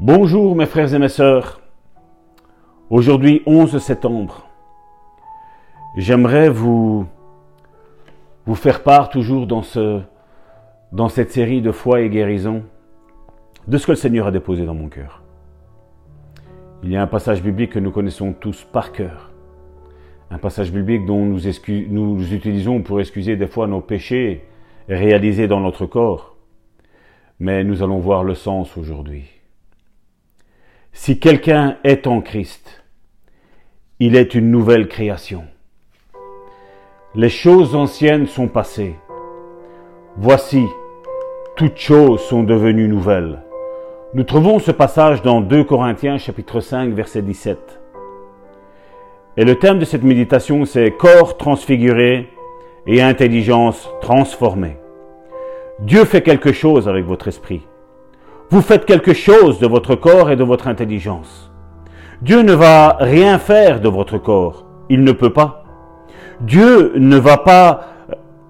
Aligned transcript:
Bonjour 0.00 0.54
mes 0.54 0.66
frères 0.66 0.94
et 0.94 0.98
mes 1.00 1.08
sœurs. 1.08 1.60
Aujourd'hui 2.88 3.42
11 3.46 3.78
septembre. 3.78 4.46
J'aimerais 5.96 6.50
vous 6.50 7.04
vous 8.46 8.54
faire 8.54 8.84
part 8.84 9.08
toujours 9.08 9.48
dans 9.48 9.62
ce 9.62 10.02
dans 10.92 11.08
cette 11.08 11.32
série 11.32 11.62
de 11.62 11.72
foi 11.72 12.02
et 12.02 12.10
guérison 12.10 12.62
de 13.66 13.76
ce 13.76 13.86
que 13.86 13.92
le 13.92 13.96
Seigneur 13.96 14.28
a 14.28 14.30
déposé 14.30 14.64
dans 14.66 14.74
mon 14.74 14.88
cœur. 14.88 15.24
Il 16.84 16.92
y 16.92 16.96
a 16.96 17.02
un 17.02 17.08
passage 17.08 17.42
biblique 17.42 17.72
que 17.72 17.80
nous 17.80 17.90
connaissons 17.90 18.32
tous 18.32 18.62
par 18.62 18.92
cœur. 18.92 19.32
Un 20.30 20.38
passage 20.38 20.70
biblique 20.70 21.06
dont 21.06 21.24
nous, 21.24 21.40
nous 21.90 22.32
utilisons 22.32 22.82
pour 22.82 23.00
excuser 23.00 23.34
des 23.34 23.48
fois 23.48 23.66
nos 23.66 23.80
péchés 23.80 24.44
réalisés 24.88 25.48
dans 25.48 25.58
notre 25.58 25.86
corps. 25.86 26.36
Mais 27.40 27.64
nous 27.64 27.82
allons 27.82 27.98
voir 27.98 28.22
le 28.22 28.36
sens 28.36 28.76
aujourd'hui. 28.76 29.37
Si 31.08 31.18
quelqu'un 31.18 31.78
est 31.84 32.06
en 32.06 32.20
Christ, 32.20 32.84
il 33.98 34.14
est 34.14 34.34
une 34.34 34.50
nouvelle 34.50 34.88
création. 34.88 35.44
Les 37.14 37.30
choses 37.30 37.74
anciennes 37.74 38.26
sont 38.26 38.46
passées. 38.46 38.94
Voici, 40.18 40.66
toutes 41.56 41.78
choses 41.78 42.20
sont 42.20 42.42
devenues 42.42 42.88
nouvelles. 42.88 43.42
Nous 44.12 44.24
trouvons 44.24 44.58
ce 44.58 44.70
passage 44.70 45.22
dans 45.22 45.40
2 45.40 45.64
Corinthiens 45.64 46.18
chapitre 46.18 46.60
5 46.60 46.92
verset 46.92 47.22
17. 47.22 47.80
Et 49.38 49.46
le 49.46 49.54
thème 49.54 49.78
de 49.78 49.86
cette 49.86 50.04
méditation 50.04 50.66
c'est 50.66 50.90
corps 50.90 51.38
transfiguré 51.38 52.28
et 52.86 53.00
intelligence 53.00 53.88
transformée. 54.02 54.76
Dieu 55.78 56.04
fait 56.04 56.20
quelque 56.20 56.52
chose 56.52 56.86
avec 56.86 57.06
votre 57.06 57.28
esprit. 57.28 57.62
Vous 58.50 58.62
faites 58.62 58.86
quelque 58.86 59.12
chose 59.12 59.58
de 59.58 59.66
votre 59.66 59.94
corps 59.94 60.30
et 60.30 60.36
de 60.36 60.44
votre 60.44 60.68
intelligence. 60.68 61.52
Dieu 62.22 62.40
ne 62.40 62.54
va 62.54 62.96
rien 62.98 63.38
faire 63.38 63.80
de 63.80 63.90
votre 63.90 64.16
corps. 64.16 64.64
Il 64.88 65.04
ne 65.04 65.12
peut 65.12 65.34
pas. 65.34 65.64
Dieu 66.40 66.92
ne 66.96 67.18
va 67.18 67.36
pas, 67.36 67.88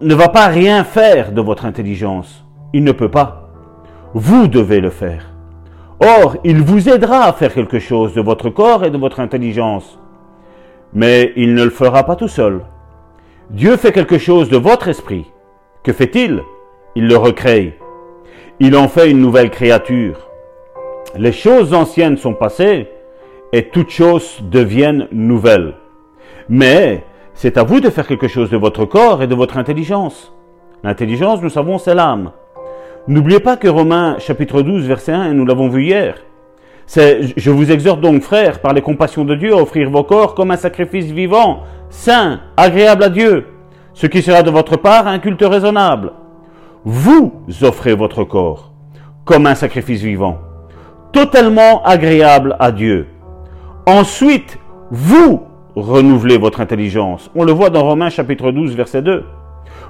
ne 0.00 0.14
va 0.14 0.28
pas 0.28 0.46
rien 0.46 0.84
faire 0.84 1.32
de 1.32 1.40
votre 1.40 1.64
intelligence. 1.64 2.44
Il 2.72 2.84
ne 2.84 2.92
peut 2.92 3.10
pas. 3.10 3.50
Vous 4.14 4.46
devez 4.46 4.80
le 4.80 4.90
faire. 4.90 5.32
Or, 6.00 6.36
il 6.44 6.62
vous 6.62 6.88
aidera 6.88 7.24
à 7.24 7.32
faire 7.32 7.52
quelque 7.52 7.80
chose 7.80 8.14
de 8.14 8.20
votre 8.20 8.50
corps 8.50 8.84
et 8.84 8.90
de 8.90 8.98
votre 8.98 9.18
intelligence. 9.18 9.98
Mais 10.94 11.32
il 11.34 11.54
ne 11.54 11.64
le 11.64 11.70
fera 11.70 12.04
pas 12.04 12.14
tout 12.14 12.28
seul. 12.28 12.60
Dieu 13.50 13.76
fait 13.76 13.92
quelque 13.92 14.18
chose 14.18 14.48
de 14.48 14.58
votre 14.58 14.86
esprit. 14.86 15.26
Que 15.82 15.92
fait-il? 15.92 16.42
Il 16.94 17.08
le 17.08 17.16
recrée 17.16 17.77
il 18.60 18.76
en 18.76 18.88
fait 18.88 19.10
une 19.10 19.20
nouvelle 19.20 19.50
créature. 19.50 20.28
Les 21.16 21.32
choses 21.32 21.74
anciennes 21.74 22.16
sont 22.16 22.34
passées 22.34 22.88
et 23.52 23.68
toutes 23.68 23.90
choses 23.90 24.40
deviennent 24.42 25.06
nouvelles. 25.12 25.74
Mais 26.48 27.04
c'est 27.34 27.56
à 27.56 27.62
vous 27.62 27.80
de 27.80 27.88
faire 27.88 28.06
quelque 28.06 28.26
chose 28.26 28.50
de 28.50 28.56
votre 28.56 28.84
corps 28.84 29.22
et 29.22 29.28
de 29.28 29.34
votre 29.34 29.58
intelligence. 29.58 30.32
L'intelligence, 30.82 31.40
nous 31.40 31.50
savons, 31.50 31.78
c'est 31.78 31.94
l'âme. 31.94 32.32
N'oubliez 33.06 33.40
pas 33.40 33.56
que 33.56 33.68
Romains 33.68 34.18
chapitre 34.18 34.62
12 34.62 34.86
verset 34.86 35.12
1, 35.12 35.30
et 35.30 35.34
nous 35.34 35.46
l'avons 35.46 35.68
vu 35.68 35.84
hier, 35.84 36.16
c'est 36.84 37.20
je 37.36 37.50
vous 37.50 37.70
exhorte 37.70 38.00
donc 38.00 38.22
frères 38.22 38.60
par 38.60 38.72
les 38.72 38.82
compassions 38.82 39.24
de 39.24 39.34
Dieu 39.34 39.54
à 39.54 39.56
offrir 39.56 39.88
vos 39.88 40.02
corps 40.02 40.34
comme 40.34 40.50
un 40.50 40.56
sacrifice 40.56 41.06
vivant, 41.06 41.62
saint, 41.90 42.40
agréable 42.56 43.04
à 43.04 43.08
Dieu, 43.08 43.46
ce 43.94 44.06
qui 44.06 44.20
sera 44.20 44.42
de 44.42 44.50
votre 44.50 44.76
part 44.76 45.06
un 45.06 45.20
culte 45.20 45.42
raisonnable 45.42 46.12
vous 46.84 47.32
offrez 47.62 47.94
votre 47.94 48.24
corps 48.24 48.72
comme 49.24 49.46
un 49.46 49.54
sacrifice 49.54 50.00
vivant, 50.00 50.38
totalement 51.12 51.82
agréable 51.84 52.56
à 52.60 52.72
Dieu. 52.72 53.08
Ensuite, 53.86 54.58
vous 54.90 55.42
renouvelez 55.76 56.38
votre 56.38 56.60
intelligence. 56.60 57.30
On 57.34 57.44
le 57.44 57.52
voit 57.52 57.70
dans 57.70 57.84
Romains 57.84 58.08
chapitre 58.08 58.52
12, 58.52 58.74
verset 58.74 59.02
2. 59.02 59.24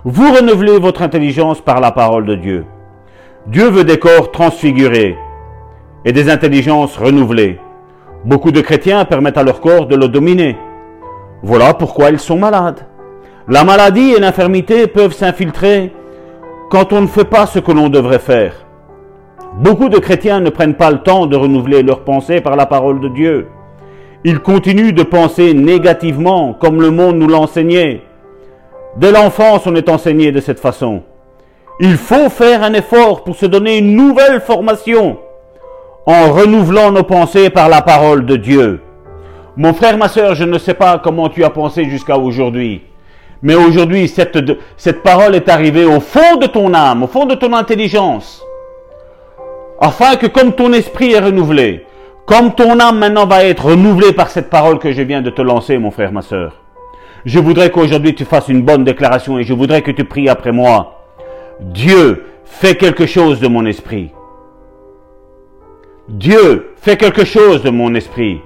Vous 0.04 0.32
renouvelez 0.32 0.78
votre 0.78 1.02
intelligence 1.02 1.60
par 1.60 1.80
la 1.80 1.92
parole 1.92 2.26
de 2.26 2.34
Dieu. 2.34 2.64
Dieu 3.46 3.68
veut 3.68 3.84
des 3.84 3.98
corps 3.98 4.32
transfigurés 4.32 5.16
et 6.04 6.12
des 6.12 6.30
intelligences 6.30 6.96
renouvelées. 6.96 7.60
Beaucoup 8.24 8.50
de 8.50 8.60
chrétiens 8.60 9.04
permettent 9.04 9.38
à 9.38 9.44
leur 9.44 9.60
corps 9.60 9.86
de 9.86 9.94
le 9.94 10.08
dominer. 10.08 10.56
Voilà 11.42 11.74
pourquoi 11.74 12.10
ils 12.10 12.18
sont 12.18 12.38
malades. 12.38 12.86
La 13.46 13.62
maladie 13.64 14.14
et 14.16 14.20
l'infirmité 14.20 14.86
peuvent 14.88 15.14
s'infiltrer 15.14 15.92
quand 16.70 16.92
on 16.92 17.00
ne 17.00 17.06
fait 17.06 17.24
pas 17.24 17.46
ce 17.46 17.58
que 17.58 17.72
l'on 17.72 17.88
devrait 17.88 18.18
faire. 18.18 18.52
Beaucoup 19.56 19.88
de 19.88 19.98
chrétiens 19.98 20.40
ne 20.40 20.50
prennent 20.50 20.76
pas 20.76 20.90
le 20.90 20.98
temps 20.98 21.26
de 21.26 21.36
renouveler 21.36 21.82
leurs 21.82 22.04
pensées 22.04 22.40
par 22.40 22.56
la 22.56 22.66
parole 22.66 23.00
de 23.00 23.08
Dieu. 23.08 23.48
Ils 24.24 24.40
continuent 24.40 24.92
de 24.92 25.02
penser 25.02 25.54
négativement 25.54 26.52
comme 26.52 26.82
le 26.82 26.90
monde 26.90 27.16
nous 27.16 27.28
l'enseignait. 27.28 28.02
Dès 28.96 29.12
l'enfance, 29.12 29.66
on 29.66 29.74
est 29.74 29.88
enseigné 29.88 30.32
de 30.32 30.40
cette 30.40 30.60
façon. 30.60 31.02
Il 31.80 31.96
faut 31.96 32.28
faire 32.28 32.62
un 32.62 32.74
effort 32.74 33.24
pour 33.24 33.36
se 33.36 33.46
donner 33.46 33.78
une 33.78 33.94
nouvelle 33.94 34.40
formation 34.40 35.18
en 36.06 36.32
renouvelant 36.32 36.90
nos 36.90 37.04
pensées 37.04 37.50
par 37.50 37.68
la 37.68 37.80
parole 37.82 38.26
de 38.26 38.36
Dieu. 38.36 38.80
Mon 39.56 39.72
frère, 39.72 39.96
ma 39.96 40.08
soeur, 40.08 40.34
je 40.34 40.44
ne 40.44 40.58
sais 40.58 40.74
pas 40.74 40.98
comment 40.98 41.28
tu 41.28 41.44
as 41.44 41.50
pensé 41.50 41.84
jusqu'à 41.84 42.18
aujourd'hui. 42.18 42.82
Mais 43.42 43.54
aujourd'hui, 43.54 44.08
cette, 44.08 45.02
parole 45.02 45.34
est 45.34 45.48
arrivée 45.48 45.84
au 45.84 46.00
fond 46.00 46.36
de 46.36 46.46
ton 46.46 46.74
âme, 46.74 47.04
au 47.04 47.06
fond 47.06 47.24
de 47.24 47.34
ton 47.34 47.52
intelligence, 47.52 48.42
afin 49.80 50.16
que 50.16 50.26
comme 50.26 50.52
ton 50.52 50.72
esprit 50.72 51.12
est 51.12 51.20
renouvelé, 51.20 51.86
comme 52.26 52.54
ton 52.54 52.80
âme 52.80 52.98
maintenant 52.98 53.26
va 53.26 53.44
être 53.44 53.66
renouvelée 53.66 54.12
par 54.12 54.28
cette 54.28 54.50
parole 54.50 54.78
que 54.78 54.92
je 54.92 55.02
viens 55.02 55.22
de 55.22 55.30
te 55.30 55.40
lancer, 55.40 55.78
mon 55.78 55.90
frère, 55.90 56.12
ma 56.12 56.22
soeur, 56.22 56.56
je 57.24 57.38
voudrais 57.38 57.70
qu'aujourd'hui 57.70 58.14
tu 58.14 58.24
fasses 58.24 58.48
une 58.48 58.62
bonne 58.62 58.84
déclaration 58.84 59.38
et 59.38 59.44
je 59.44 59.54
voudrais 59.54 59.82
que 59.82 59.90
tu 59.90 60.04
pries 60.04 60.28
après 60.28 60.52
moi. 60.52 61.04
Dieu, 61.60 62.24
fait 62.44 62.76
quelque 62.76 63.06
chose 63.06 63.40
de 63.40 63.48
mon 63.48 63.66
esprit. 63.66 64.10
Dieu, 66.08 66.70
fait 66.76 66.96
quelque 66.96 67.24
chose 67.24 67.62
de 67.62 67.70
mon 67.70 67.94
esprit. 67.94 68.40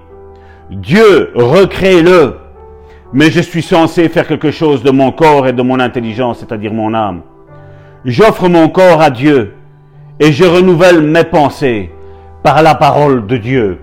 Dieu, 0.71 1.31
recrée-le 1.35 2.37
mais 3.13 3.31
je 3.31 3.41
suis 3.41 3.63
censé 3.63 4.09
faire 4.09 4.27
quelque 4.27 4.51
chose 4.51 4.83
de 4.83 4.91
mon 4.91 5.13
corps 5.13 5.47
et 5.47 5.53
de 5.53 5.63
mon 5.63 5.81
intelligence, 5.81 6.39
c'est-à-dire 6.41 6.73
mon 6.73 6.95
âme. 6.95 7.23
J'offre 8.05 8.49
mon 8.49 8.69
corps 8.69 9.01
à 9.01 9.11
Dieu 9.11 9.55
et 10.19 10.33
je 10.33 10.45
renouvelle 10.45 11.03
mes 11.03 11.25
pensées 11.25 11.91
par 12.43 12.63
la 12.63 12.75
parole 12.75 13.27
de 13.27 13.37
Dieu. 13.37 13.79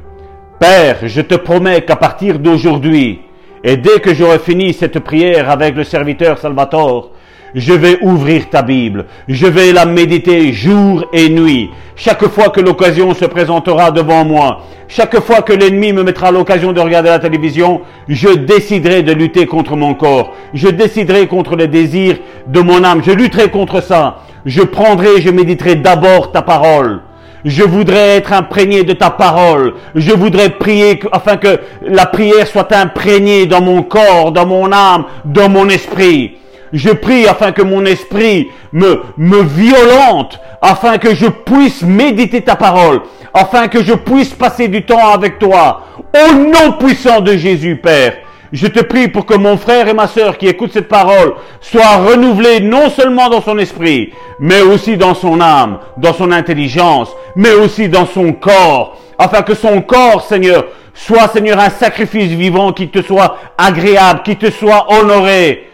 Père, 0.60 0.98
je 1.04 1.22
te 1.22 1.36
promets 1.36 1.82
qu'à 1.82 1.96
partir 1.96 2.40
d'aujourd'hui, 2.40 3.22
et 3.64 3.78
dès 3.78 4.00
que 4.00 4.14
j'aurai 4.14 4.40
fini 4.40 4.74
cette 4.74 5.00
prière 5.00 5.50
avec 5.50 5.76
le 5.76 5.84
serviteur 5.84 6.38
Salvatore, 6.38 7.12
je 7.56 7.74
vais 7.74 7.98
ouvrir 8.02 8.50
ta 8.50 8.62
Bible, 8.62 9.06
je 9.28 9.48
vais 9.48 9.74
la 9.74 9.86
méditer 9.86 10.54
jour 10.54 11.06
et 11.14 11.30
nuit. 11.30 11.70
Chaque 11.96 12.28
fois 12.28 12.50
que 12.50 12.62
l'occasion 12.62 13.14
se 13.14 13.26
présentera 13.26 13.92
devant 13.92 14.24
moi, 14.24 14.62
chaque 14.88 15.20
fois 15.20 15.42
que 15.42 15.54
l'ennemi 15.54 15.94
me 15.94 16.04
mettra 16.04 16.32
l'occasion 16.32 16.74
de 16.74 16.80
regarder 16.80 17.10
la 17.10 17.20
télévision, 17.20 17.82
je 18.08 18.30
déciderai 18.30 19.04
de 19.04 19.12
lutter 19.12 19.46
contre 19.46 19.76
mon 19.76 19.94
corps. 19.94 20.34
Je 20.54 20.68
déciderai 20.68 21.28
contre 21.28 21.56
les 21.56 21.68
désirs 21.68 22.18
de 22.48 22.60
mon 22.60 22.84
âme. 22.84 23.04
Je 23.06 23.12
lutterai 23.12 23.50
contre 23.50 23.84
ça. 23.84 24.22
Je 24.46 24.62
prendrai, 24.62 25.22
je 25.22 25.30
méditerai 25.30 25.76
d'abord 25.76 26.32
ta 26.32 26.42
parole. 26.42 27.02
Je 27.46 27.64
voudrais 27.64 28.18
être 28.18 28.34
imprégné 28.34 28.84
de 28.84 28.94
ta 28.94 29.10
parole. 29.10 29.74
Je 29.96 30.12
voudrais 30.12 30.50
prier 30.50 31.00
afin 31.12 31.38
que 31.38 31.60
la 31.82 32.06
prière 32.06 32.48
soit 32.48 32.72
imprégnée 32.74 33.46
dans 33.46 33.62
mon 33.62 33.84
corps, 33.84 34.32
dans 34.32 34.46
mon 34.46 34.72
âme, 34.72 35.06
dans 35.26 35.50
mon 35.50 35.70
esprit. 35.70 36.38
Je 36.74 36.90
prie 36.90 37.28
afin 37.28 37.52
que 37.52 37.62
mon 37.62 37.86
esprit 37.86 38.48
me, 38.74 39.02
me 39.18 39.42
violente, 39.42 40.40
afin 40.62 40.98
que 40.98 41.16
je 41.16 41.28
puisse 41.28 41.82
méditer 41.82 42.42
ta 42.42 42.56
parole, 42.56 43.02
afin 43.34 43.68
que 43.68 43.82
je 43.84 43.94
puisse 43.94 44.34
passer 44.34 44.68
du 44.68 44.86
temps 44.86 45.14
avec 45.14 45.40
toi. 45.40 45.86
Au 46.14 46.34
nom 46.34 46.74
puissant 46.74 47.22
de 47.22 47.38
Jésus, 47.38 47.78
Père, 47.78 48.14
je 48.52 48.68
te 48.68 48.80
prie 48.80 49.08
pour 49.08 49.26
que 49.26 49.36
mon 49.36 49.58
frère 49.58 49.88
et 49.88 49.94
ma 49.94 50.08
sœur 50.08 50.38
qui 50.38 50.48
écoutent 50.48 50.74
cette 50.74 50.88
parole 50.88 51.36
soient 51.62 51.98
renouvelés 51.98 52.60
non 52.62 52.90
seulement 52.90 53.30
dans 53.30 53.42
son 53.42 53.58
esprit, 53.58 54.12
mais 54.40 54.62
aussi 54.62 54.98
dans 54.98 55.14
son 55.14 55.40
âme, 55.40 55.80
dans 55.98 56.14
son 56.14 56.32
intelligence, 56.32 57.16
mais 57.36 57.52
aussi 57.52 57.90
dans 57.90 58.06
son 58.06 58.34
corps, 58.34 58.98
afin 59.18 59.42
que 59.42 59.54
son 59.54 59.82
corps, 59.82 60.24
Seigneur, 60.24 60.66
soit, 60.94 61.28
Seigneur, 61.28 61.60
un 61.60 61.70
sacrifice 61.70 62.32
vivant 62.32 62.74
qui 62.74 62.90
te 62.90 63.02
soit 63.02 63.38
agréable, 63.58 64.22
qui 64.24 64.36
te 64.36 64.50
soit 64.50 64.88
honoré, 64.92 65.70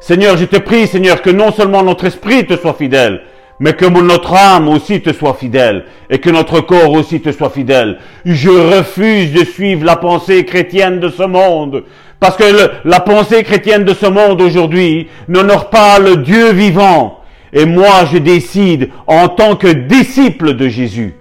Seigneur, 0.00 0.38
je 0.38 0.46
te 0.46 0.56
prie, 0.56 0.86
Seigneur, 0.86 1.20
que 1.20 1.28
non 1.28 1.52
seulement 1.52 1.82
notre 1.82 2.06
esprit 2.06 2.46
te 2.46 2.56
soit 2.56 2.72
fidèle, 2.72 3.20
mais 3.60 3.74
que 3.74 3.84
notre 3.84 4.34
âme 4.34 4.68
aussi 4.68 5.02
te 5.02 5.12
soit 5.12 5.34
fidèle 5.34 5.84
et 6.08 6.18
que 6.18 6.30
notre 6.30 6.60
corps 6.62 6.92
aussi 6.92 7.20
te 7.20 7.30
soit 7.30 7.50
fidèle. 7.50 7.98
Je 8.24 8.48
refuse 8.48 9.32
de 9.32 9.44
suivre 9.44 9.84
la 9.84 9.96
pensée 9.96 10.46
chrétienne 10.46 10.98
de 10.98 11.10
ce 11.10 11.22
monde 11.22 11.84
parce 12.18 12.36
que 12.36 12.44
la 12.84 13.00
pensée 13.00 13.44
chrétienne 13.44 13.84
de 13.84 13.92
ce 13.92 14.06
monde 14.06 14.40
aujourd'hui 14.40 15.08
n'honore 15.28 15.68
pas 15.68 15.98
le 15.98 16.16
Dieu 16.16 16.52
vivant. 16.52 17.20
Et 17.52 17.66
moi, 17.66 18.06
je 18.10 18.18
décide 18.18 18.90
en 19.06 19.28
tant 19.28 19.56
que 19.56 19.68
disciple 19.68 20.54
de 20.54 20.68
Jésus 20.68 21.14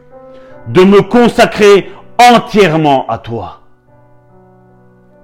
de 0.67 0.83
me 0.83 1.01
consacrer 1.01 1.89
entièrement 2.17 3.05
à 3.07 3.17
toi. 3.17 3.61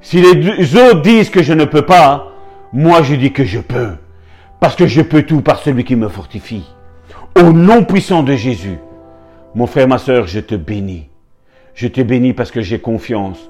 Si 0.01 0.21
les 0.21 0.75
autres 0.75 1.01
disent 1.01 1.29
que 1.29 1.43
je 1.43 1.53
ne 1.53 1.65
peux 1.65 1.83
pas, 1.83 2.31
moi 2.73 3.03
je 3.03 3.15
dis 3.15 3.31
que 3.31 3.43
je 3.43 3.59
peux. 3.59 3.93
Parce 4.59 4.75
que 4.75 4.87
je 4.87 5.01
peux 5.01 5.23
tout 5.23 5.41
par 5.41 5.59
celui 5.59 5.83
qui 5.83 5.95
me 5.95 6.09
fortifie. 6.09 6.74
Au 7.37 7.51
nom 7.51 7.83
puissant 7.83 8.23
de 8.23 8.33
Jésus, 8.33 8.77
mon 9.55 9.67
frère, 9.67 9.89
ma 9.89 9.97
soeur, 9.97 10.25
je 10.25 10.39
te 10.39 10.55
bénis. 10.55 11.09
Je 11.73 11.89
te 11.89 11.99
bénis 11.99 12.33
parce 12.33 12.49
que 12.49 12.61
j'ai 12.61 12.79
confiance 12.79 13.49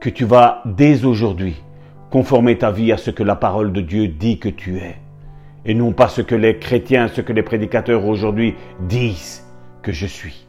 que 0.00 0.10
tu 0.10 0.24
vas 0.24 0.62
dès 0.64 1.04
aujourd'hui 1.04 1.62
conformer 2.10 2.58
ta 2.58 2.72
vie 2.72 2.90
à 2.90 2.96
ce 2.96 3.12
que 3.12 3.22
la 3.22 3.36
parole 3.36 3.72
de 3.72 3.82
Dieu 3.82 4.08
dit 4.08 4.40
que 4.40 4.48
tu 4.48 4.78
es. 4.78 4.96
Et 5.64 5.74
non 5.74 5.92
pas 5.92 6.08
ce 6.08 6.22
que 6.22 6.34
les 6.34 6.58
chrétiens, 6.58 7.06
ce 7.06 7.20
que 7.20 7.32
les 7.32 7.44
prédicateurs 7.44 8.04
aujourd'hui 8.04 8.56
disent 8.80 9.46
que 9.82 9.92
je 9.92 10.06
suis. 10.06 10.48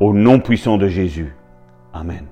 Au 0.00 0.12
nom 0.12 0.40
puissant 0.40 0.76
de 0.76 0.88
Jésus. 0.88 1.32
Amen. 1.94 2.24